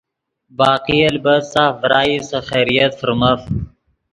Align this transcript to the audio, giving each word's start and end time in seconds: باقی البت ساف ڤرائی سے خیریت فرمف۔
باقی 0.57 0.99
البت 1.09 1.43
ساف 1.53 1.73
ڤرائی 1.81 2.15
سے 2.27 2.39
خیریت 2.49 2.93
فرمف۔ 2.99 3.39